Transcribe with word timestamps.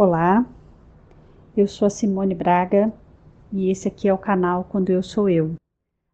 Olá, 0.00 0.46
eu 1.56 1.66
sou 1.66 1.86
a 1.86 1.90
Simone 1.90 2.32
Braga 2.32 2.92
e 3.52 3.68
esse 3.68 3.88
aqui 3.88 4.06
é 4.06 4.14
o 4.14 4.16
canal 4.16 4.62
Quando 4.62 4.90
Eu 4.90 5.02
Sou 5.02 5.28
Eu. 5.28 5.56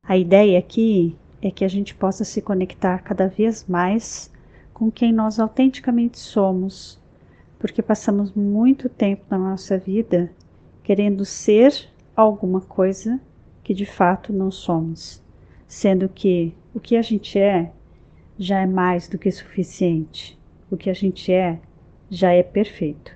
A 0.03 0.17
ideia 0.17 0.59
aqui 0.59 1.15
é 1.43 1.51
que 1.51 1.67
a 1.67 1.69
gente 1.69 1.95
possa 1.95 2.25
se 2.25 2.41
conectar 2.41 3.01
cada 3.01 3.29
vez 3.29 3.67
mais 3.69 4.33
com 4.73 4.91
quem 4.91 5.13
nós 5.13 5.39
autenticamente 5.39 6.19
somos, 6.19 6.99
porque 7.59 7.83
passamos 7.83 8.33
muito 8.33 8.89
tempo 8.89 9.27
na 9.29 9.37
nossa 9.37 9.77
vida 9.77 10.33
querendo 10.83 11.23
ser 11.27 11.87
alguma 12.17 12.63
coisa 12.63 13.21
que 13.63 13.75
de 13.75 13.85
fato 13.85 14.33
não 14.33 14.51
somos, 14.51 15.23
sendo 15.67 16.09
que 16.09 16.55
o 16.73 16.81
que 16.81 16.97
a 16.97 17.03
gente 17.03 17.39
é 17.39 17.71
já 18.39 18.61
é 18.61 18.67
mais 18.67 19.09
do 19.09 19.19
que 19.19 19.31
suficiente, 19.31 20.39
o 20.71 20.77
que 20.79 20.89
a 20.89 20.95
gente 20.95 21.31
é 21.31 21.61
já 22.09 22.33
é 22.33 22.43
perfeito. 22.43 23.14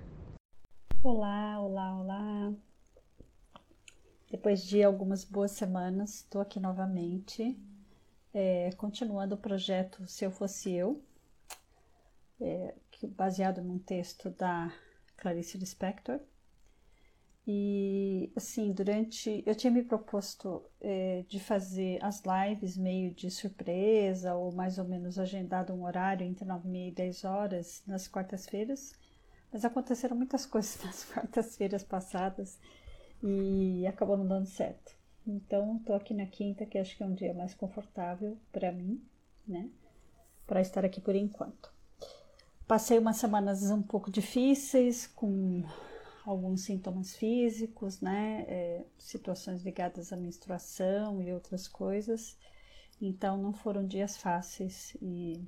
Olá, 1.01 1.61
olá, 1.61 1.97
olá. 1.97 2.53
Depois 4.29 4.65
de 4.65 4.83
algumas 4.83 5.23
boas 5.23 5.53
semanas, 5.53 6.17
estou 6.17 6.41
aqui 6.41 6.59
novamente, 6.59 7.57
é, 8.35 8.73
continuando 8.73 9.37
o 9.37 9.39
projeto 9.39 10.05
Se 10.09 10.25
Eu 10.25 10.33
Fosse 10.33 10.73
Eu, 10.73 11.01
é, 12.41 12.75
baseado 13.17 13.63
num 13.63 13.79
texto 13.79 14.29
da 14.31 14.75
Clarice 15.17 15.57
Lispector. 15.57 16.19
E, 17.47 18.33
assim, 18.35 18.73
durante. 18.73 19.45
Eu 19.47 19.55
tinha 19.55 19.71
me 19.71 19.85
proposto 19.85 20.65
é, 20.81 21.25
de 21.29 21.39
fazer 21.39 22.05
as 22.05 22.23
lives 22.25 22.77
meio 22.77 23.15
de 23.15 23.31
surpresa, 23.31 24.35
ou 24.35 24.51
mais 24.51 24.79
ou 24.79 24.85
menos 24.85 25.17
agendado 25.17 25.73
um 25.73 25.85
horário 25.85 26.27
entre 26.27 26.45
9 26.45 26.67
e 26.67 26.71
meia 26.73 26.89
e 26.89 26.93
10 26.93 27.25
horas 27.25 27.85
nas 27.87 28.09
quartas-feiras 28.09 28.93
mas 29.53 29.65
aconteceram 29.65 30.17
muitas 30.17 30.47
coisas 30.47 30.79
nas 30.85 31.05
quartas-feiras 31.05 31.83
passadas 31.83 32.59
e 33.23 33.87
acabou 33.87 34.17
não 34.17 34.27
dando 34.27 34.47
certo. 34.47 34.97
Então, 35.27 35.77
estou 35.77 35.95
aqui 35.95 36.15
na 36.15 36.27
quinta, 36.27 36.65
que 36.65 36.79
acho 36.79 36.97
que 36.97 37.03
é 37.03 37.07
um 37.07 37.15
dia 37.15 37.35
mais 37.35 37.55
confortável 37.55 38.39
para 38.51 38.73
mim, 38.73 39.03
né? 39.47 39.69
Para 40.47 40.61
estar 40.61 40.85
aqui 40.85 41.01
por 41.01 41.15
enquanto. 41.15 41.71
Passei 42.67 42.99
umas 42.99 43.17
semanas 43.17 43.71
um 43.71 43.83
pouco 43.83 44.11
difíceis, 44.11 45.07
com 45.07 45.65
alguns 46.25 46.63
sintomas 46.63 47.15
físicos, 47.15 48.01
né? 48.01 48.45
É, 48.49 48.85
situações 48.99 49.63
ligadas 49.63 50.13
à 50.13 50.17
menstruação 50.17 51.21
e 51.23 51.33
outras 51.33 51.69
coisas. 51.69 52.39
Então, 53.01 53.37
não 53.37 53.53
foram 53.53 53.87
dias 53.87 54.17
fáceis 54.17 54.97
e 55.03 55.45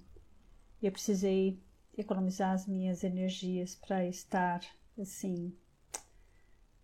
eu 0.83 0.93
precisei 0.93 1.59
economizar 2.01 2.53
as 2.53 2.67
minhas 2.67 3.05
energias 3.05 3.75
para 3.75 4.07
estar 4.07 4.61
assim, 4.99 5.57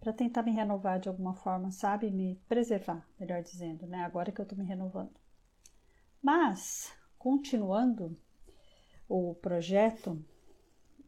para 0.00 0.12
tentar 0.12 0.42
me 0.42 0.53
renovar 0.53 1.00
de 1.00 1.08
alguma 1.08 1.34
forma, 1.34 1.70
sabe? 1.70 2.11
Me 2.11 2.36
preservar, 2.48 3.06
melhor 3.19 3.42
dizendo, 3.42 3.86
né? 3.86 4.05
Agora 4.05 4.31
que 4.31 4.41
eu 4.41 4.45
estou 4.45 4.58
me 4.58 4.64
renovando. 4.64 5.14
Mas, 6.23 6.92
continuando 7.19 8.17
o 9.08 9.34
projeto, 9.34 10.23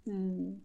hum, 0.06 0.61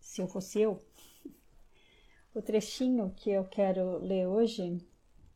se 0.00 0.20
eu 0.20 0.28
fosse 0.28 0.60
eu, 0.60 0.82
o 2.34 2.42
trechinho 2.42 3.12
que 3.16 3.30
eu 3.30 3.44
quero 3.44 3.98
ler 3.98 4.26
hoje 4.26 4.78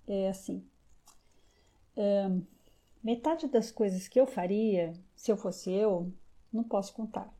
é 0.06 0.28
assim: 0.28 0.66
hum, 1.96 2.44
metade 3.02 3.46
das 3.48 3.70
coisas 3.70 4.08
que 4.08 4.20
eu 4.20 4.26
faria 4.26 4.92
se 5.14 5.30
eu 5.30 5.36
fosse 5.36 5.70
eu, 5.70 6.12
não 6.52 6.64
posso 6.64 6.92
contar. 6.92 7.32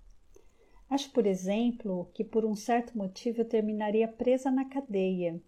Acho, 0.92 1.08
por 1.08 1.26
exemplo, 1.26 2.10
que 2.12 2.22
por 2.22 2.44
um 2.44 2.54
certo 2.54 2.98
motivo 2.98 3.40
eu 3.40 3.48
terminaria 3.48 4.06
presa 4.06 4.50
na 4.50 4.66
cadeia. 4.66 5.42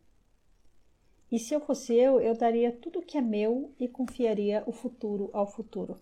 E 1.31 1.39
se 1.39 1.53
eu 1.53 1.61
fosse 1.61 1.93
eu, 1.93 2.19
eu 2.19 2.35
daria 2.35 2.73
tudo 2.73 3.01
o 3.01 3.03
que 3.03 3.19
é 3.19 3.21
meu 3.21 3.75
e 3.79 3.87
confiaria 3.87 4.65
o 4.67 4.73
futuro 4.73 5.29
ao 5.35 5.47
futuro. 5.47 6.01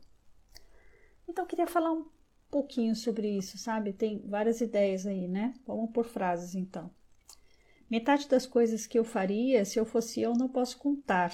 Então, 1.28 1.42
eu 1.42 1.48
queria 1.48 1.66
falar 1.66 1.90
um 1.90 2.06
pouquinho 2.52 2.94
sobre 2.94 3.36
isso, 3.36 3.58
sabe? 3.58 3.92
Tem 3.92 4.20
várias 4.20 4.60
ideias 4.60 5.08
aí, 5.08 5.26
né? 5.26 5.54
Vamos 5.66 5.90
por 5.90 6.04
frases 6.04 6.54
então. 6.54 6.88
Metade 7.90 8.28
das 8.28 8.46
coisas 8.46 8.86
que 8.86 8.96
eu 8.96 9.02
faria, 9.02 9.64
se 9.64 9.76
eu 9.76 9.84
fosse 9.84 10.20
eu, 10.20 10.34
não 10.34 10.48
posso 10.48 10.78
contar. 10.78 11.32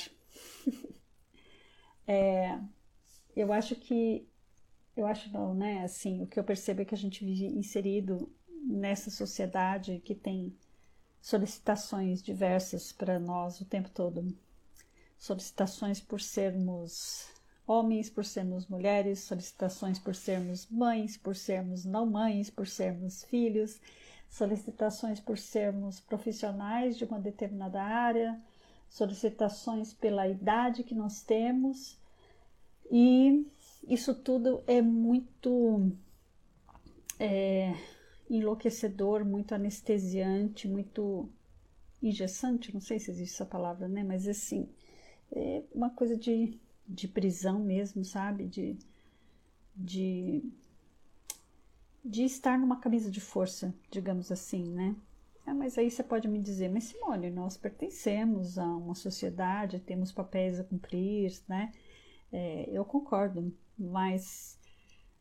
é, 2.08 2.58
eu 3.36 3.52
acho 3.52 3.76
que 3.76 4.26
eu 5.00 5.06
acho 5.06 5.32
não, 5.32 5.54
né? 5.54 5.84
Assim, 5.84 6.22
o 6.22 6.26
que 6.26 6.38
eu 6.38 6.44
percebo 6.44 6.82
é 6.82 6.84
que 6.84 6.94
a 6.94 6.98
gente 6.98 7.24
vive 7.24 7.46
inserido 7.46 8.30
nessa 8.64 9.10
sociedade 9.10 10.00
que 10.04 10.14
tem 10.14 10.54
solicitações 11.20 12.22
diversas 12.22 12.92
para 12.92 13.18
nós 13.18 13.60
o 13.60 13.64
tempo 13.64 13.90
todo. 13.90 14.26
Solicitações 15.16 16.00
por 16.00 16.20
sermos 16.20 17.28
homens, 17.66 18.08
por 18.08 18.24
sermos 18.24 18.66
mulheres, 18.66 19.20
solicitações 19.20 19.98
por 19.98 20.14
sermos 20.14 20.66
mães, 20.68 21.16
por 21.16 21.36
sermos 21.36 21.84
não 21.84 22.06
mães, 22.06 22.50
por 22.50 22.66
sermos 22.66 23.24
filhos, 23.24 23.80
solicitações 24.28 25.20
por 25.20 25.38
sermos 25.38 26.00
profissionais 26.00 26.96
de 26.96 27.04
uma 27.04 27.20
determinada 27.20 27.82
área, 27.82 28.40
solicitações 28.88 29.92
pela 29.92 30.26
idade 30.26 30.82
que 30.82 30.94
nós 30.94 31.22
temos 31.22 31.98
e 32.90 33.46
isso 33.86 34.14
tudo 34.14 34.62
é 34.66 34.82
muito 34.82 35.92
é, 37.18 37.74
enlouquecedor, 38.28 39.24
muito 39.24 39.54
anestesiante, 39.54 40.68
muito 40.68 41.28
engessante, 42.02 42.72
não 42.72 42.80
sei 42.80 42.98
se 42.98 43.10
existe 43.10 43.34
essa 43.34 43.46
palavra, 43.46 43.88
né? 43.88 44.04
Mas 44.04 44.28
assim, 44.28 44.68
é 45.32 45.62
uma 45.74 45.90
coisa 45.90 46.16
de, 46.16 46.58
de 46.86 47.08
prisão 47.08 47.58
mesmo, 47.58 48.04
sabe? 48.04 48.46
De, 48.46 48.78
de, 49.74 50.42
de 52.04 52.24
estar 52.24 52.58
numa 52.58 52.80
camisa 52.80 53.10
de 53.10 53.20
força, 53.20 53.74
digamos 53.90 54.30
assim, 54.30 54.64
né? 54.64 54.94
Ah, 55.46 55.54
mas 55.54 55.78
aí 55.78 55.90
você 55.90 56.02
pode 56.02 56.28
me 56.28 56.38
dizer, 56.38 56.68
mas 56.68 56.84
Simone, 56.84 57.30
nós 57.30 57.56
pertencemos 57.56 58.58
a 58.58 58.66
uma 58.66 58.94
sociedade, 58.94 59.80
temos 59.80 60.12
papéis 60.12 60.60
a 60.60 60.64
cumprir, 60.64 61.32
né? 61.48 61.72
É, 62.32 62.68
eu 62.70 62.84
concordo, 62.84 63.54
mas 63.78 64.58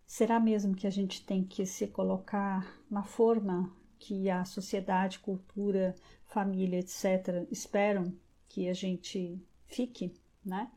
será 0.06 0.40
mesmo 0.40 0.76
que 0.76 0.88
a 0.88 0.90
gente 0.90 1.26
tem 1.26 1.44
que 1.44 1.66
se 1.66 1.88
colocar 1.88 2.80
na 2.90 3.04
forma 3.04 3.74
que 4.00 4.30
a 4.30 4.46
sociedade, 4.46 5.20
cultura, 5.20 5.96
família, 6.26 6.80
etc., 6.80 7.48
esperam 7.52 8.14
que 8.48 8.70
a 8.70 8.74
gente 8.74 9.42
fique, 9.66 10.14
né? 10.46 10.72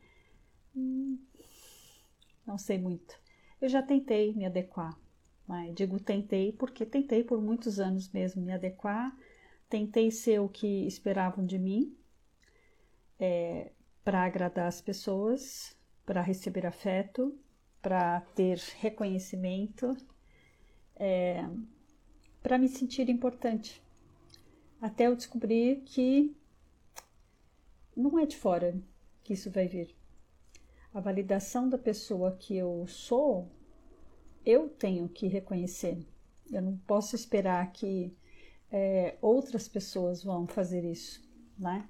Hum, 0.75 1.19
não 2.45 2.57
sei 2.57 2.77
muito. 2.77 3.19
Eu 3.61 3.69
já 3.69 3.81
tentei 3.81 4.33
me 4.33 4.45
adequar. 4.45 4.97
Né? 5.47 5.71
Digo 5.75 5.99
tentei 5.99 6.51
porque 6.51 6.85
tentei 6.85 7.23
por 7.23 7.41
muitos 7.41 7.79
anos 7.79 8.09
mesmo 8.11 8.41
me 8.41 8.51
adequar. 8.51 9.15
Tentei 9.69 10.11
ser 10.11 10.39
o 10.39 10.49
que 10.49 10.85
esperavam 10.87 11.45
de 11.45 11.57
mim 11.57 11.95
é, 13.19 13.71
para 14.03 14.25
agradar 14.25 14.67
as 14.67 14.81
pessoas, 14.81 15.77
para 16.11 16.21
receber 16.21 16.65
afeto, 16.65 17.33
para 17.81 18.19
ter 18.35 18.57
reconhecimento, 18.81 19.95
é, 20.97 21.41
para 22.43 22.57
me 22.57 22.67
sentir 22.67 23.09
importante. 23.09 23.81
Até 24.81 25.07
eu 25.07 25.15
descobrir 25.15 25.83
que 25.85 26.35
não 27.95 28.19
é 28.19 28.25
de 28.25 28.35
fora 28.35 28.77
que 29.23 29.31
isso 29.31 29.49
vai 29.49 29.69
vir. 29.69 29.95
A 30.93 30.99
validação 30.99 31.69
da 31.69 31.77
pessoa 31.77 32.35
que 32.35 32.57
eu 32.57 32.85
sou, 32.89 33.49
eu 34.45 34.67
tenho 34.67 35.07
que 35.07 35.27
reconhecer. 35.27 36.05
Eu 36.51 36.61
não 36.61 36.75
posso 36.79 37.15
esperar 37.15 37.71
que 37.71 38.13
é, 38.69 39.15
outras 39.21 39.65
pessoas 39.69 40.25
vão 40.25 40.45
fazer 40.45 40.83
isso, 40.83 41.23
né? 41.57 41.87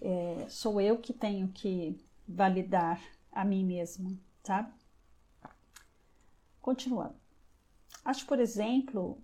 É, 0.00 0.44
sou 0.48 0.80
eu 0.80 0.98
que 0.98 1.12
tenho 1.12 1.46
que 1.46 1.96
validar 2.26 3.00
a 3.34 3.44
mim 3.44 3.64
mesma, 3.64 4.16
sabe? 4.42 4.72
Continuando. 6.62 7.16
Acho, 8.04 8.26
por 8.26 8.38
exemplo, 8.38 9.18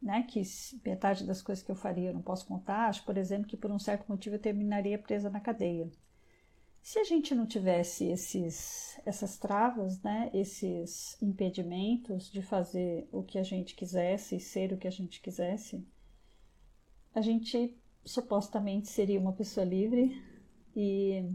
né, 0.00 0.22
que 0.22 0.42
metade 0.84 1.26
das 1.26 1.42
coisas 1.42 1.64
que 1.64 1.70
eu 1.70 1.76
faria 1.76 2.10
eu 2.10 2.14
não 2.14 2.22
posso 2.22 2.46
contar. 2.46 2.88
Acho, 2.88 3.04
por 3.04 3.16
exemplo, 3.16 3.48
que 3.48 3.56
por 3.56 3.70
um 3.70 3.78
certo 3.78 4.06
motivo 4.08 4.36
eu 4.36 4.40
terminaria 4.40 4.98
presa 4.98 5.30
na 5.30 5.40
cadeia. 5.40 5.90
Se 6.82 7.00
a 7.00 7.04
gente 7.04 7.34
não 7.34 7.46
tivesse 7.46 8.04
esses, 8.04 9.00
essas 9.04 9.36
travas, 9.36 10.00
né, 10.02 10.30
esses 10.32 11.20
impedimentos 11.20 12.30
de 12.30 12.40
fazer 12.42 13.08
o 13.10 13.24
que 13.24 13.38
a 13.38 13.42
gente 13.42 13.74
quisesse 13.74 14.36
e 14.36 14.40
ser 14.40 14.72
o 14.72 14.78
que 14.78 14.86
a 14.86 14.92
gente 14.92 15.20
quisesse, 15.20 15.84
a 17.12 17.20
gente 17.20 17.76
supostamente 18.04 18.88
seria 18.88 19.18
uma 19.18 19.32
pessoa 19.32 19.66
livre 19.66 20.22
e 20.76 21.28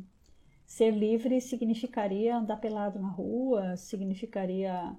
ser 0.71 0.91
livre 0.91 1.41
significaria 1.41 2.38
andar 2.38 2.56
pelado 2.56 2.97
na 2.97 3.09
rua, 3.09 3.75
significaria 3.75 4.95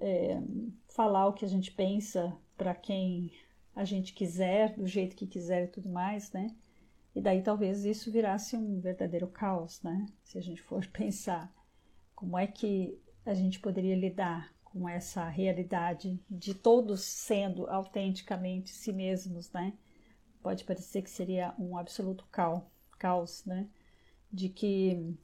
é, 0.00 0.40
falar 0.94 1.26
o 1.26 1.32
que 1.32 1.44
a 1.44 1.48
gente 1.48 1.72
pensa 1.72 2.32
para 2.56 2.72
quem 2.72 3.32
a 3.74 3.84
gente 3.84 4.12
quiser, 4.12 4.76
do 4.76 4.86
jeito 4.86 5.16
que 5.16 5.26
quiser 5.26 5.64
e 5.64 5.66
tudo 5.66 5.88
mais, 5.88 6.30
né? 6.30 6.54
E 7.16 7.20
daí 7.20 7.42
talvez 7.42 7.84
isso 7.84 8.12
virasse 8.12 8.56
um 8.56 8.78
verdadeiro 8.78 9.26
caos, 9.26 9.82
né? 9.82 10.06
Se 10.22 10.38
a 10.38 10.40
gente 10.40 10.62
for 10.62 10.86
pensar 10.94 11.52
como 12.14 12.38
é 12.38 12.46
que 12.46 12.96
a 13.26 13.34
gente 13.34 13.58
poderia 13.58 13.96
lidar 13.96 14.54
com 14.62 14.88
essa 14.88 15.28
realidade 15.28 16.16
de 16.30 16.54
todos 16.54 17.00
sendo 17.00 17.68
autenticamente 17.68 18.70
si 18.70 18.92
mesmos, 18.92 19.50
né? 19.50 19.72
Pode 20.40 20.62
parecer 20.62 21.02
que 21.02 21.10
seria 21.10 21.52
um 21.58 21.76
absoluto 21.76 22.24
caos, 22.30 22.62
caos 23.00 23.44
né? 23.44 23.68
De 24.32 24.48
que, 24.48 25.14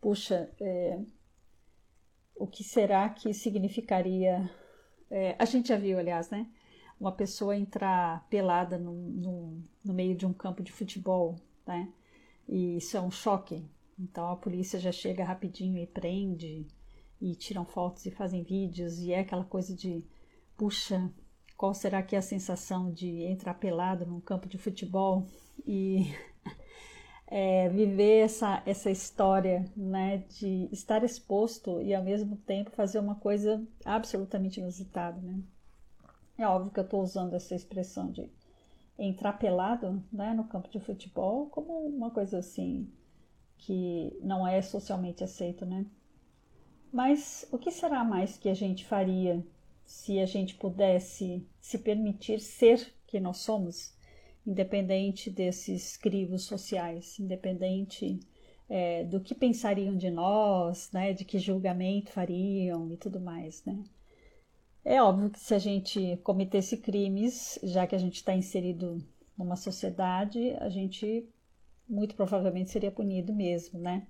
puxa, 0.00 0.50
é, 0.60 1.00
o 2.34 2.46
que 2.46 2.64
será 2.64 3.08
que 3.08 3.32
significaria? 3.32 4.50
É, 5.10 5.36
a 5.38 5.44
gente 5.44 5.68
já 5.68 5.76
viu, 5.76 5.98
aliás, 5.98 6.30
né? 6.30 6.46
Uma 6.98 7.12
pessoa 7.12 7.56
entrar 7.56 8.26
pelada 8.28 8.78
no, 8.78 8.92
no, 8.92 9.62
no 9.84 9.94
meio 9.94 10.16
de 10.16 10.26
um 10.26 10.32
campo 10.32 10.62
de 10.62 10.72
futebol, 10.72 11.36
né? 11.66 11.92
E 12.48 12.76
isso 12.76 12.96
é 12.96 13.00
um 13.00 13.10
choque. 13.10 13.64
Então 13.98 14.28
a 14.28 14.36
polícia 14.36 14.78
já 14.78 14.90
chega 14.90 15.24
rapidinho 15.24 15.78
e 15.78 15.86
prende 15.86 16.66
e 17.20 17.34
tiram 17.36 17.64
fotos 17.64 18.04
e 18.06 18.10
fazem 18.10 18.42
vídeos 18.42 18.98
e 18.98 19.12
é 19.12 19.20
aquela 19.20 19.44
coisa 19.44 19.74
de 19.74 20.04
puxa, 20.56 21.10
qual 21.56 21.72
será 21.74 22.02
que 22.02 22.16
é 22.16 22.18
a 22.18 22.22
sensação 22.22 22.90
de 22.90 23.22
entrar 23.22 23.54
pelado 23.54 24.04
num 24.04 24.20
campo 24.20 24.48
de 24.48 24.58
futebol 24.58 25.26
e 25.64 26.12
é, 27.34 27.66
viver 27.70 28.24
essa, 28.24 28.62
essa 28.66 28.90
história 28.90 29.64
né, 29.74 30.18
de 30.38 30.68
estar 30.70 31.02
exposto 31.02 31.80
e 31.80 31.94
ao 31.94 32.04
mesmo 32.04 32.36
tempo 32.36 32.70
fazer 32.72 32.98
uma 32.98 33.14
coisa 33.14 33.66
absolutamente 33.86 34.60
inusitada. 34.60 35.18
Né? 35.18 35.40
É 36.36 36.46
óbvio 36.46 36.70
que 36.70 36.78
eu 36.78 36.84
estou 36.84 37.02
usando 37.02 37.32
essa 37.32 37.54
expressão 37.54 38.12
de 38.12 38.30
entrar 38.98 39.32
pelado 39.32 40.04
né, 40.12 40.34
no 40.34 40.44
campo 40.44 40.68
de 40.68 40.78
futebol 40.78 41.46
como 41.46 41.72
uma 41.86 42.10
coisa 42.10 42.36
assim 42.36 42.86
que 43.56 44.14
não 44.20 44.46
é 44.46 44.60
socialmente 44.60 45.24
aceito, 45.24 45.64
né? 45.64 45.86
Mas 46.92 47.48
o 47.50 47.56
que 47.56 47.70
será 47.70 48.04
mais 48.04 48.36
que 48.36 48.50
a 48.50 48.54
gente 48.54 48.84
faria 48.84 49.42
se 49.86 50.18
a 50.18 50.26
gente 50.26 50.54
pudesse 50.56 51.48
se 51.60 51.78
permitir 51.78 52.40
ser 52.40 52.92
quem 53.06 53.20
nós 53.20 53.38
somos, 53.38 53.94
independente 54.46 55.30
desses 55.30 55.96
crivos 55.96 56.44
sociais, 56.44 57.18
independente 57.18 58.20
é, 58.68 59.04
do 59.04 59.20
que 59.20 59.34
pensariam 59.34 59.96
de 59.96 60.10
nós, 60.10 60.90
né, 60.92 61.12
de 61.12 61.24
que 61.24 61.38
julgamento 61.38 62.10
fariam 62.10 62.92
e 62.92 62.96
tudo 62.96 63.20
mais, 63.20 63.64
né? 63.64 63.82
É 64.84 65.00
óbvio 65.00 65.30
que 65.30 65.38
se 65.38 65.54
a 65.54 65.58
gente 65.58 66.16
cometesse 66.24 66.76
crimes, 66.76 67.58
já 67.62 67.86
que 67.86 67.94
a 67.94 67.98
gente 67.98 68.16
está 68.16 68.34
inserido 68.34 68.98
numa 69.38 69.54
sociedade, 69.54 70.50
a 70.58 70.68
gente 70.68 71.28
muito 71.88 72.14
provavelmente 72.14 72.70
seria 72.70 72.90
punido 72.90 73.32
mesmo, 73.32 73.78
né? 73.78 74.06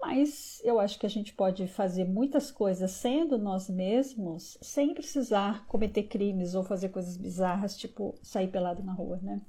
Mas 0.00 0.60
eu 0.64 0.78
acho 0.78 0.98
que 0.98 1.06
a 1.06 1.10
gente 1.10 1.34
pode 1.34 1.66
fazer 1.66 2.04
muitas 2.04 2.50
coisas 2.50 2.90
sendo 2.92 3.36
nós 3.36 3.68
mesmos, 3.68 4.56
sem 4.62 4.94
precisar 4.94 5.66
cometer 5.66 6.04
crimes 6.04 6.54
ou 6.54 6.62
fazer 6.62 6.90
coisas 6.90 7.16
bizarras, 7.16 7.76
tipo 7.76 8.14
sair 8.22 8.48
pelado 8.48 8.82
na 8.82 8.92
rua, 8.92 9.18
né? 9.20 9.42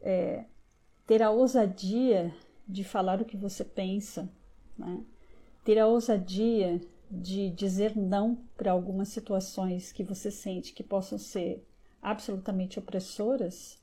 É, 0.00 0.44
ter 1.06 1.22
a 1.22 1.30
ousadia 1.30 2.34
de 2.68 2.84
falar 2.84 3.22
o 3.22 3.24
que 3.24 3.36
você 3.36 3.64
pensa, 3.64 4.30
né? 4.76 5.02
ter 5.64 5.78
a 5.78 5.86
ousadia 5.86 6.80
de 7.10 7.50
dizer 7.50 7.96
não 7.96 8.36
para 8.56 8.72
algumas 8.72 9.08
situações 9.08 9.92
que 9.92 10.04
você 10.04 10.30
sente 10.30 10.72
que 10.72 10.82
possam 10.82 11.18
ser 11.18 11.66
absolutamente 12.02 12.78
opressoras, 12.78 13.78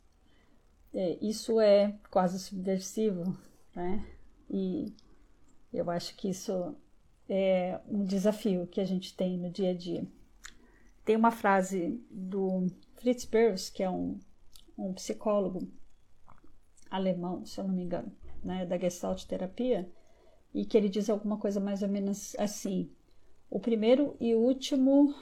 é, 0.93 1.17
isso 1.21 1.59
é 1.59 1.95
quase 2.09 2.39
subversivo, 2.39 3.37
né? 3.75 4.05
E 4.49 4.93
eu 5.75 5.89
acho 5.89 6.15
que 6.15 6.29
isso 6.29 6.75
é 7.27 7.79
um 7.87 8.03
desafio 8.03 8.67
que 8.67 8.79
a 8.79 8.85
gente 8.85 9.15
tem 9.15 9.37
no 9.37 9.49
dia 9.49 9.71
a 9.71 9.73
dia. 9.73 10.05
Tem 11.03 11.15
uma 11.15 11.31
frase 11.31 12.03
do 12.09 12.67
Fritz 12.95 13.25
Perls, 13.25 13.71
que 13.71 13.83
é 13.83 13.89
um, 13.89 14.19
um 14.77 14.93
psicólogo 14.93 15.67
alemão, 16.89 17.45
se 17.45 17.59
eu 17.59 17.67
não 17.67 17.73
me 17.73 17.83
engano, 17.83 18.11
né, 18.43 18.65
da 18.65 18.77
Gestalt 18.77 19.25
terapia, 19.25 19.89
e 20.53 20.65
que 20.65 20.77
ele 20.77 20.89
diz 20.89 21.09
alguma 21.09 21.37
coisa 21.37 21.59
mais 21.59 21.83
ou 21.83 21.89
menos 21.89 22.35
assim: 22.39 22.89
o 23.49 23.59
primeiro 23.59 24.15
e 24.19 24.33
último 24.33 25.13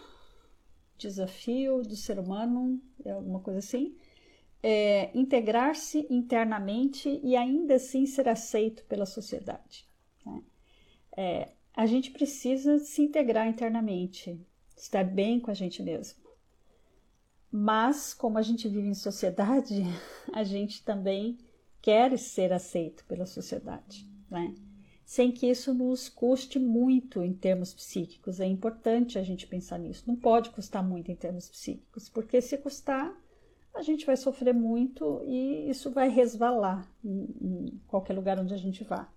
desafio 0.97 1.81
do 1.81 1.95
ser 1.95 2.19
humano, 2.19 2.81
é 3.03 3.11
alguma 3.11 3.39
coisa 3.39 3.59
assim, 3.59 3.97
é 4.61 5.11
integrar-se 5.17 6.07
internamente 6.09 7.19
e 7.23 7.35
ainda 7.35 7.75
assim 7.75 8.05
ser 8.05 8.29
aceito 8.29 8.85
pela 8.85 9.05
sociedade. 9.05 9.85
É, 11.15 11.49
a 11.73 11.85
gente 11.85 12.11
precisa 12.11 12.79
se 12.79 13.01
integrar 13.01 13.47
internamente, 13.47 14.39
estar 14.75 15.03
bem 15.03 15.39
com 15.39 15.51
a 15.51 15.53
gente 15.53 15.81
mesmo. 15.81 16.21
Mas, 17.51 18.13
como 18.13 18.37
a 18.37 18.41
gente 18.41 18.67
vive 18.67 18.87
em 18.87 18.95
sociedade, 18.95 19.83
a 20.33 20.43
gente 20.43 20.83
também 20.83 21.37
quer 21.81 22.17
ser 22.17 22.51
aceito 22.51 23.05
pela 23.05 23.25
sociedade, 23.25 24.07
né? 24.29 24.55
sem 25.05 25.31
que 25.31 25.47
isso 25.47 25.73
nos 25.73 26.09
custe 26.09 26.57
muito 26.57 27.21
em 27.21 27.33
termos 27.33 27.73
psíquicos. 27.73 28.39
É 28.39 28.45
importante 28.45 29.19
a 29.19 29.23
gente 29.23 29.45
pensar 29.45 29.77
nisso. 29.77 30.03
Não 30.07 30.15
pode 30.15 30.49
custar 30.51 30.83
muito 30.83 31.11
em 31.11 31.15
termos 31.15 31.49
psíquicos, 31.49 32.09
porque 32.09 32.41
se 32.41 32.57
custar, 32.57 33.13
a 33.75 33.81
gente 33.81 34.05
vai 34.05 34.15
sofrer 34.15 34.53
muito 34.53 35.21
e 35.25 35.69
isso 35.69 35.91
vai 35.91 36.09
resvalar 36.09 36.89
em, 37.03 37.27
em 37.41 37.81
qualquer 37.87 38.13
lugar 38.13 38.39
onde 38.39 38.53
a 38.53 38.57
gente 38.57 38.83
vá. 38.83 39.07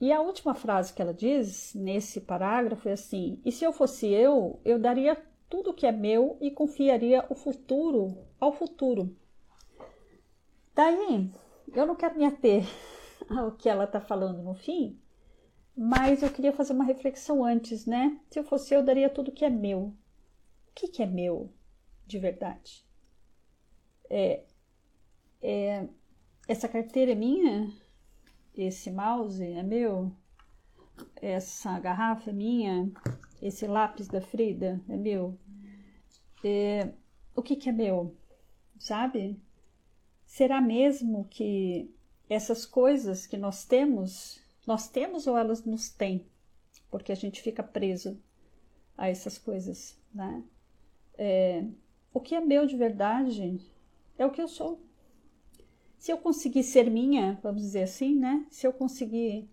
E 0.00 0.12
a 0.12 0.20
última 0.20 0.54
frase 0.54 0.92
que 0.92 1.00
ela 1.00 1.14
diz 1.14 1.74
nesse 1.74 2.20
parágrafo 2.20 2.88
é 2.88 2.92
assim: 2.92 3.40
E 3.44 3.50
se 3.50 3.64
eu 3.64 3.72
fosse 3.72 4.06
eu, 4.08 4.60
eu 4.64 4.78
daria 4.78 5.16
tudo 5.48 5.72
que 5.72 5.86
é 5.86 5.92
meu 5.92 6.36
e 6.40 6.50
confiaria 6.50 7.24
o 7.30 7.34
futuro 7.34 8.16
ao 8.38 8.52
futuro. 8.52 9.16
Daí, 10.74 11.30
eu 11.72 11.86
não 11.86 11.96
quero 11.96 12.18
me 12.18 12.26
ater 12.26 12.64
ao 13.30 13.52
que 13.52 13.68
ela 13.68 13.84
está 13.84 14.00
falando 14.00 14.42
no 14.42 14.54
fim, 14.54 15.00
mas 15.74 16.22
eu 16.22 16.30
queria 16.30 16.52
fazer 16.52 16.74
uma 16.74 16.84
reflexão 16.84 17.44
antes, 17.44 17.86
né? 17.86 18.20
Se 18.30 18.38
eu 18.38 18.44
fosse 18.44 18.74
eu, 18.74 18.82
daria 18.82 19.08
tudo 19.08 19.32
que 19.32 19.44
é 19.44 19.50
meu. 19.50 19.80
O 19.80 19.94
que, 20.74 20.88
que 20.88 21.02
é 21.02 21.06
meu 21.06 21.50
de 22.06 22.18
verdade? 22.18 22.84
É, 24.10 24.44
é, 25.40 25.88
essa 26.46 26.68
carteira 26.68 27.12
é 27.12 27.14
minha? 27.14 27.72
Esse 28.56 28.90
mouse 28.90 29.44
é 29.44 29.62
meu, 29.62 30.10
essa 31.16 31.78
garrafa 31.78 32.30
é 32.30 32.32
minha, 32.32 32.90
esse 33.42 33.66
lápis 33.66 34.08
da 34.08 34.20
Frida 34.20 34.80
é 34.88 34.96
meu. 34.96 35.38
É, 36.44 36.90
o 37.34 37.42
que, 37.42 37.56
que 37.56 37.68
é 37.68 37.72
meu? 37.72 38.16
Sabe? 38.78 39.40
Será 40.24 40.60
mesmo 40.60 41.26
que 41.28 41.94
essas 42.28 42.64
coisas 42.64 43.26
que 43.26 43.36
nós 43.36 43.64
temos, 43.64 44.40
nós 44.66 44.88
temos 44.88 45.26
ou 45.26 45.36
elas 45.36 45.64
nos 45.64 45.90
têm? 45.90 46.26
Porque 46.90 47.12
a 47.12 47.16
gente 47.16 47.42
fica 47.42 47.62
preso 47.62 48.18
a 48.96 49.08
essas 49.08 49.38
coisas, 49.38 50.00
né? 50.14 50.42
É, 51.18 51.64
o 52.12 52.20
que 52.20 52.34
é 52.34 52.40
meu 52.40 52.66
de 52.66 52.76
verdade 52.76 53.60
é 54.18 54.24
o 54.24 54.30
que 54.30 54.40
eu 54.40 54.48
sou 54.48 54.85
se 55.98 56.12
eu 56.12 56.18
conseguir 56.18 56.62
ser 56.62 56.90
minha, 56.90 57.38
vamos 57.42 57.62
dizer 57.62 57.82
assim, 57.82 58.14
né? 58.14 58.46
Se 58.50 58.66
eu 58.66 58.72
conseguir 58.72 59.48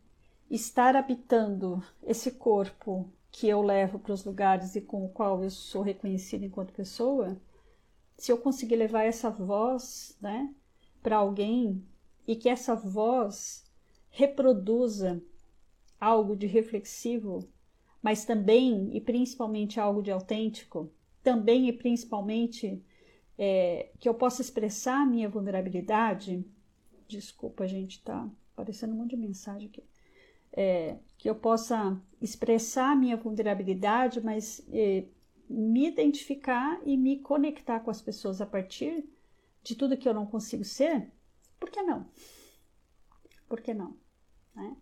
estar 0.50 0.96
habitando 0.96 1.84
esse 2.04 2.32
corpo 2.32 3.10
que 3.32 3.48
eu 3.48 3.62
levo 3.62 3.98
para 3.98 4.14
os 4.14 4.24
lugares 4.24 4.76
e 4.76 4.82
com 4.82 5.04
o 5.04 5.10
qual 5.10 5.44
eu 5.44 5.50
sou 5.50 5.82
reconhecida 5.82 6.46
enquanto 6.46 6.74
pessoa, 6.74 7.42
se 8.18 8.32
eu 8.32 8.38
conseguir 8.38 8.76
levar 8.76 9.04
essa 9.04 9.30
voz, 9.30 10.16
né, 10.22 10.54
para 11.02 11.18
alguém 11.18 11.84
e 12.28 12.36
que 12.36 12.48
essa 12.48 12.76
voz 12.76 13.66
reproduza 14.10 15.22
algo 16.00 16.36
de 16.36 16.46
reflexivo, 16.46 17.48
mas 18.02 18.24
também 18.24 18.96
e 18.96 19.02
principalmente 19.02 19.80
algo 19.80 20.04
de 20.04 20.12
autêntico, 20.12 20.92
também 21.24 21.68
e 21.68 21.74
principalmente 21.74 22.84
é, 23.38 23.90
que 24.00 24.08
eu 24.08 24.14
possa 24.14 24.42
expressar 24.42 25.02
a 25.02 25.06
minha 25.06 25.30
vulnerabilidade. 25.30 26.46
Desculpa, 27.08 27.68
gente, 27.68 28.02
tá 28.04 28.30
aparecendo 28.54 28.94
um 28.94 28.98
monte 28.98 29.12
de 29.12 29.18
mensagem 29.18 29.70
aqui. 29.70 29.84
É, 30.52 30.98
que 31.18 31.30
eu 31.30 31.36
possa 31.36 32.00
expressar 32.22 32.92
a 32.92 32.96
minha 32.96 33.18
vulnerabilidade, 33.18 34.22
mas 34.22 34.64
é, 34.72 35.06
me 35.50 35.88
identificar 35.88 36.80
e 36.86 36.96
me 36.96 37.20
conectar 37.20 37.80
com 37.80 37.90
as 37.90 38.02
pessoas 38.02 38.40
a 38.40 38.46
partir 38.46 39.04
de 39.64 39.76
tudo 39.76 39.98
que 39.98 40.08
eu 40.08 40.14
não 40.14 40.26
consigo 40.26 40.64
ser, 40.64 41.12
por 41.60 41.70
que 41.70 41.82
não? 41.82 42.06
Por 43.48 43.62
que 43.62 43.74
não? 43.74 43.96
Né? 44.54 44.76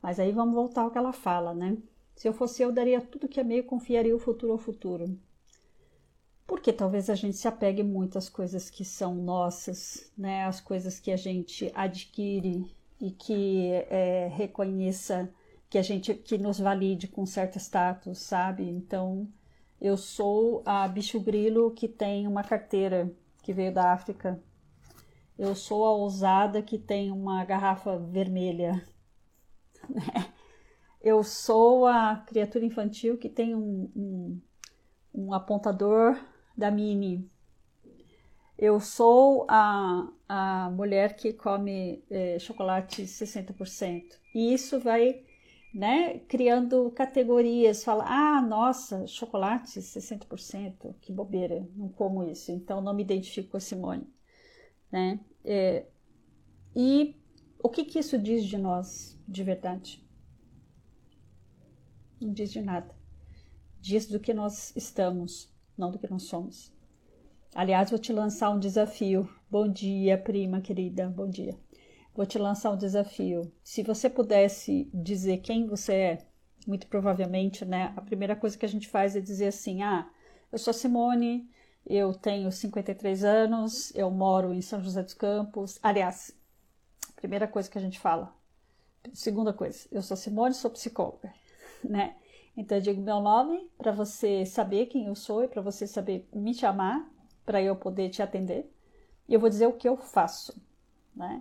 Mas 0.00 0.20
aí 0.20 0.32
vamos 0.32 0.54
voltar 0.54 0.82
ao 0.82 0.90
que 0.90 0.98
ela 0.98 1.12
fala, 1.12 1.52
né? 1.52 1.76
Se 2.14 2.28
eu 2.28 2.32
fosse 2.32 2.62
eu, 2.62 2.72
daria 2.72 3.00
tudo 3.00 3.28
que 3.28 3.40
é 3.40 3.44
meio, 3.44 3.64
confiaria 3.64 4.14
o 4.14 4.18
futuro 4.18 4.52
ao 4.52 4.58
futuro. 4.58 5.18
Porque 6.48 6.72
talvez 6.72 7.10
a 7.10 7.14
gente 7.14 7.36
se 7.36 7.46
apegue 7.46 7.82
muito 7.82 8.16
às 8.16 8.30
coisas 8.30 8.70
que 8.70 8.82
são 8.82 9.14
nossas, 9.14 10.10
né? 10.16 10.46
As 10.46 10.62
coisas 10.62 10.98
que 10.98 11.12
a 11.12 11.16
gente 11.16 11.70
adquire 11.74 12.64
e 12.98 13.10
que 13.10 13.70
é, 13.90 14.28
reconheça 14.28 15.30
que 15.68 15.76
a 15.76 15.82
gente 15.82 16.14
que 16.14 16.38
nos 16.38 16.58
valide 16.58 17.06
com 17.06 17.26
certo 17.26 17.58
status, 17.58 18.18
sabe? 18.20 18.64
Então, 18.64 19.28
eu 19.78 19.94
sou 19.98 20.62
a 20.64 20.88
bicho 20.88 21.20
grilo 21.20 21.70
que 21.72 21.86
tem 21.86 22.26
uma 22.26 22.42
carteira 22.42 23.12
que 23.42 23.52
veio 23.52 23.72
da 23.72 23.92
África. 23.92 24.42
Eu 25.38 25.54
sou 25.54 25.84
a 25.84 25.92
ousada 25.92 26.62
que 26.62 26.78
tem 26.78 27.12
uma 27.12 27.44
garrafa 27.44 27.98
vermelha. 27.98 28.86
Eu 31.00 31.22
sou 31.22 31.86
a 31.86 32.16
criatura 32.26 32.64
infantil 32.64 33.16
que 33.16 33.28
tem 33.28 33.54
um, 33.54 33.88
um, 33.94 34.40
um 35.14 35.32
apontador 35.32 36.18
da 36.58 36.70
Mini. 36.72 37.30
Eu 38.58 38.80
sou 38.80 39.46
a, 39.48 40.12
a 40.28 40.70
mulher 40.70 41.14
que 41.14 41.32
come 41.32 42.02
é, 42.10 42.40
chocolate 42.40 43.02
60%. 43.04 44.02
E 44.34 44.52
isso 44.52 44.80
vai 44.80 45.22
né, 45.72 46.18
criando 46.28 46.90
categorias. 46.90 47.84
Fala, 47.84 48.04
ah, 48.08 48.42
nossa, 48.42 49.06
chocolate 49.06 49.78
60%, 49.78 50.94
que 51.00 51.12
bobeira, 51.12 51.68
não 51.76 51.88
como 51.88 52.24
isso, 52.24 52.50
então 52.50 52.80
não 52.80 52.92
me 52.92 53.04
identifico 53.04 53.50
com 53.50 53.56
a 53.56 53.60
Simone. 53.60 54.12
Né? 54.90 55.20
É, 55.44 55.86
e 56.74 57.14
o 57.62 57.68
que, 57.68 57.84
que 57.84 58.00
isso 58.00 58.18
diz 58.18 58.44
de 58.44 58.58
nós 58.58 59.16
de 59.28 59.44
verdade? 59.44 60.04
Não 62.20 62.32
diz 62.32 62.50
de 62.50 62.60
nada. 62.60 62.92
Diz 63.80 64.06
do 64.06 64.18
que 64.18 64.34
nós 64.34 64.74
estamos, 64.74 65.54
não 65.78 65.90
do 65.90 65.98
que 65.98 66.10
nós 66.10 66.24
somos. 66.24 66.72
Aliás, 67.54 67.90
vou 67.90 67.98
te 67.98 68.12
lançar 68.12 68.50
um 68.50 68.58
desafio. 68.58 69.28
Bom 69.50 69.68
dia, 69.68 70.18
prima 70.18 70.60
querida, 70.60 71.08
bom 71.08 71.28
dia. 71.28 71.56
Vou 72.14 72.26
te 72.26 72.38
lançar 72.38 72.70
um 72.70 72.76
desafio. 72.76 73.50
Se 73.62 73.82
você 73.82 74.10
pudesse 74.10 74.90
dizer 74.92 75.38
quem 75.38 75.66
você 75.66 75.92
é, 75.92 76.18
muito 76.66 76.86
provavelmente, 76.88 77.64
né, 77.64 77.92
a 77.96 78.02
primeira 78.02 78.36
coisa 78.36 78.58
que 78.58 78.66
a 78.66 78.68
gente 78.68 78.88
faz 78.88 79.16
é 79.16 79.20
dizer 79.20 79.46
assim: 79.46 79.82
ah, 79.82 80.10
eu 80.52 80.58
sou 80.58 80.74
Simone, 80.74 81.48
eu 81.86 82.12
tenho 82.12 82.50
53 82.52 83.24
anos, 83.24 83.94
eu 83.94 84.10
moro 84.10 84.52
em 84.52 84.60
São 84.60 84.82
José 84.82 85.02
dos 85.02 85.14
Campos. 85.14 85.78
Aliás, 85.82 86.36
primeira 87.16 87.48
coisa 87.48 87.70
que 87.70 87.78
a 87.78 87.80
gente 87.80 87.98
fala. 87.98 88.34
Segunda 89.14 89.52
coisa, 89.52 89.88
eu 89.90 90.02
sou 90.02 90.16
Simone, 90.16 90.54
sou 90.54 90.70
psicóloga, 90.70 91.32
né? 91.82 92.16
Então 92.58 92.76
eu 92.76 92.82
digo 92.82 93.00
meu 93.00 93.20
nome 93.20 93.70
para 93.78 93.92
você 93.92 94.44
saber 94.44 94.86
quem 94.86 95.06
eu 95.06 95.14
sou 95.14 95.44
e 95.44 95.48
para 95.48 95.62
você 95.62 95.86
saber 95.86 96.28
me 96.34 96.52
chamar 96.52 97.08
para 97.46 97.62
eu 97.62 97.76
poder 97.76 98.10
te 98.10 98.20
atender. 98.20 98.68
E 99.28 99.34
eu 99.34 99.38
vou 99.38 99.48
dizer 99.48 99.68
o 99.68 99.74
que 99.74 99.88
eu 99.88 99.96
faço, 99.96 100.60
né? 101.14 101.40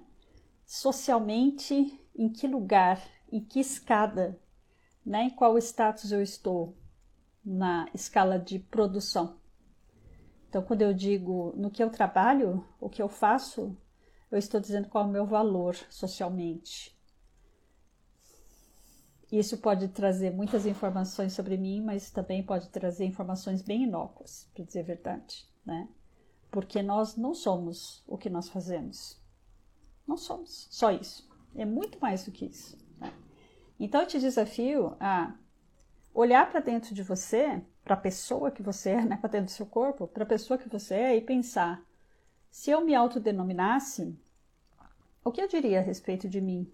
Socialmente, 0.64 2.00
em 2.16 2.30
que 2.30 2.48
lugar, 2.48 3.02
em 3.32 3.44
que 3.44 3.60
escada, 3.60 4.40
né? 5.04 5.24
Em 5.24 5.30
qual 5.32 5.58
status 5.58 6.12
eu 6.12 6.22
estou 6.22 6.78
na 7.44 7.90
escala 7.96 8.38
de 8.38 8.60
produção. 8.60 9.40
Então, 10.48 10.62
quando 10.62 10.84
eu 10.84 10.94
digo 10.94 11.52
no 11.58 11.72
que 11.72 11.82
eu 11.82 11.90
trabalho, 11.90 12.64
o 12.80 12.90
que 12.90 13.02
eu 13.02 13.10
faço, 13.10 13.76
eu 14.30 14.38
estou 14.38 14.60
dizendo 14.60 14.88
qual 14.88 15.06
é 15.06 15.08
o 15.08 15.12
meu 15.12 15.26
valor 15.26 15.76
socialmente. 15.90 16.96
Isso 19.32 19.58
pode 19.58 19.90
trazer 19.90 20.32
muitas 20.32 20.66
informações 20.66 21.34
sobre 21.34 21.58
mim, 21.58 21.82
mas 21.82 22.10
também 22.10 22.42
pode 22.42 22.70
trazer 22.70 23.06
informações 23.06 23.62
bem 23.62 23.84
inócuas, 23.84 24.50
para 24.54 24.64
dizer 24.64 24.80
a 24.80 24.84
verdade, 24.84 25.46
né? 25.66 25.90
Porque 26.50 26.82
nós 26.82 27.18
não 27.18 27.34
somos 27.34 28.04
o 28.08 28.18
que 28.18 28.30
nós 28.30 28.48
fazemos. 28.48 29.22
Não 30.08 30.16
somos 30.16 30.68
só 30.72 30.92
isso. 30.92 31.30
É 31.56 31.66
muito 31.66 32.00
mais 32.00 32.24
do 32.24 32.32
que 32.32 32.46
isso. 32.46 32.78
Né? 32.98 33.12
Então 33.78 34.02
eu 34.02 34.08
te 34.08 34.18
desafio 34.18 34.96
a 35.00 35.36
olhar 36.14 36.50
para 36.50 36.62
dentro 36.62 36.96
de 36.96 37.04
você, 37.04 37.62
para 37.84 37.96
a 37.96 38.00
pessoa 38.00 38.50
que 38.50 38.64
você 38.64 38.92
é, 38.92 39.04
né? 39.06 39.18
para 39.18 39.30
dentro 39.30 39.48
do 39.48 39.52
seu 39.52 39.66
corpo, 39.66 40.08
para 40.08 40.24
a 40.24 40.28
pessoa 40.28 40.58
que 40.58 40.70
você 40.70 40.94
é 40.94 41.18
e 41.18 41.22
pensar: 41.22 41.86
se 42.50 42.72
eu 42.72 42.80
me 42.80 42.96
autodenominasse, 42.96 44.18
o 45.22 45.32
que 45.34 45.42
eu 45.42 45.50
diria 45.50 45.80
a 45.80 45.84
respeito 45.84 46.30
de 46.30 46.40
mim? 46.40 46.72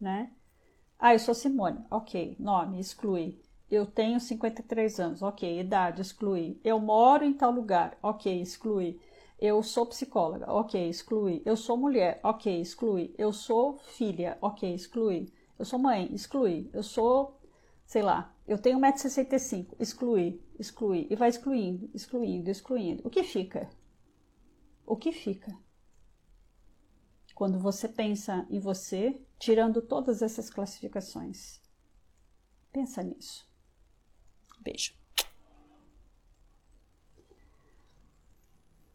Né? 0.00 0.30
Ah, 0.98 1.14
eu 1.14 1.18
sou 1.18 1.34
Simone. 1.34 1.84
Ok, 1.90 2.36
nome, 2.38 2.78
exclui. 2.80 3.38
Eu 3.70 3.86
tenho 3.86 4.20
53 4.20 5.00
anos. 5.00 5.22
Ok, 5.22 5.58
idade, 5.60 6.00
exclui. 6.02 6.60
Eu 6.62 6.78
moro 6.78 7.24
em 7.24 7.32
tal 7.32 7.50
lugar. 7.50 7.96
Ok, 8.02 8.40
exclui. 8.40 8.98
Eu 9.38 9.62
sou 9.62 9.86
psicóloga. 9.86 10.50
Ok, 10.52 10.88
exclui. 10.88 11.42
Eu 11.44 11.56
sou 11.56 11.76
mulher. 11.76 12.20
Ok, 12.22 12.60
exclui. 12.60 13.14
Eu 13.18 13.32
sou 13.32 13.78
filha. 13.78 14.36
Ok, 14.40 14.74
exclui. 14.74 15.32
Eu 15.58 15.64
sou 15.64 15.78
mãe. 15.78 16.08
Exclui. 16.14 16.70
Eu 16.72 16.82
sou, 16.82 17.38
sei 17.86 18.02
lá, 18.02 18.34
eu 18.46 18.58
tenho 18.58 18.78
1,65m. 18.78 19.74
Exclui, 19.78 20.40
exclui. 20.58 21.06
E 21.10 21.16
vai 21.16 21.28
excluindo, 21.30 21.90
excluindo, 21.94 22.50
excluindo. 22.50 23.02
O 23.06 23.10
que 23.10 23.22
fica? 23.22 23.68
O 24.86 24.96
que 24.96 25.12
fica? 25.12 25.54
Quando 27.36 27.58
você 27.58 27.86
pensa 27.86 28.46
em 28.48 28.58
você, 28.58 29.20
tirando 29.38 29.82
todas 29.82 30.22
essas 30.22 30.48
classificações. 30.48 31.60
Pensa 32.72 33.02
nisso. 33.02 33.46
Beijo. 34.60 34.94